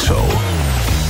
[0.00, 0.40] Morgenshow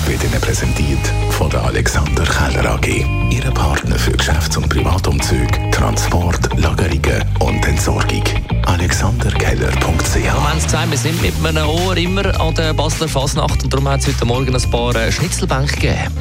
[0.07, 0.99] wird Ihnen präsentiert
[1.31, 3.07] von der Alexander Keller AG.
[3.31, 8.25] Ihre Partner für Geschäfts- und Privatumzüge, Transport, Lagerungen und Entsorgung.
[8.67, 13.63] AlexanderKeller.ch Wir haben es gesagt, wir sind mit einem Ohr immer an der Basler Fasnacht
[13.63, 16.15] und darum hat es heute Morgen ein paar äh, Schnitzelbänke gegeben.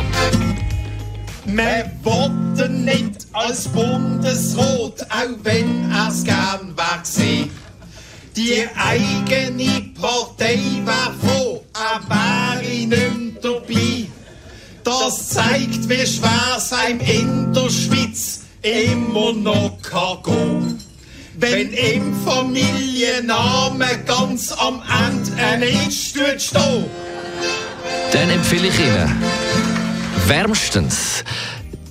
[1.46, 7.50] Wir wollten nicht als Bundesrat, auch wenn er's gern wär gewesen.
[8.36, 12.00] Die eigene Partei wär froh, er
[15.10, 20.80] Das zeigt, wie schwer's einem in der Schweiz immer noch kann gehen.
[21.34, 29.16] Wenn im Familiennamen ganz am Ende ein Itch steht, Dann empfehle ich Ihnen
[30.28, 31.24] wärmstens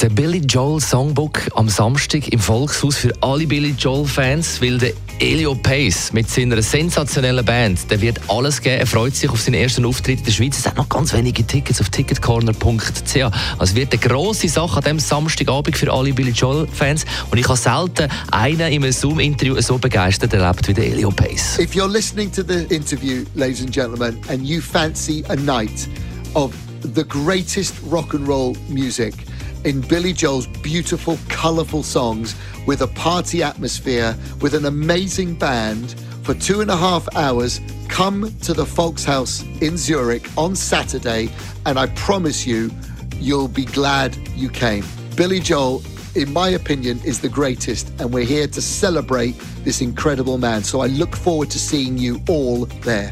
[0.00, 4.92] der Billy Joel Songbook am Samstag im Volkshaus für alle Billy Joel Fans, weil der
[5.20, 8.80] Elio Pace mit seiner sensationellen Band, der wird alles geben.
[8.80, 10.58] Er freut sich auf seinen ersten Auftritt in der Schweiz.
[10.58, 13.16] Es hat noch ganz wenige Tickets auf ticketcorner.ch.
[13.16, 17.04] Also es wird eine grosse Sache an diesem Samstagabend für alle Billy Joel Fans.
[17.30, 21.58] Und ich habe selten einen in einem Zoom-Interview so begeistert erlebt wie Elio Pace.
[21.58, 25.88] If you're listening to the interview, ladies and gentlemen, and you fancy a night
[26.34, 26.52] of
[26.94, 29.14] the greatest rock and roll music
[29.64, 32.34] in Billy Joel's beautiful, colourful songs
[32.66, 35.92] with a party atmosphere, with an amazing band
[36.22, 41.30] for two and a half hours, come to the Volkshaus in Zurich on Saturday,
[41.66, 42.70] and I promise you,
[43.16, 44.84] you'll be glad you came.
[45.16, 45.82] Billy Joel
[46.18, 50.64] in my opinion, is the greatest, and we're here to celebrate this incredible man.
[50.64, 53.10] So I look forward to seeing you all there.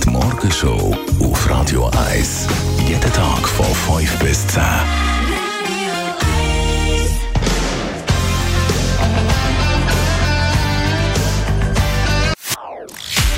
[0.00, 2.46] Die Morgenshow auf Radio 1.
[2.88, 5.05] Jeden Tag von 5 bis 10.